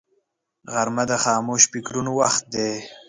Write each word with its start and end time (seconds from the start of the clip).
غرمه 0.73 1.03
د 1.11 1.13
خاموش 1.23 1.63
فکرونو 1.71 2.11
وخت 2.19 2.43
دی 2.53 2.71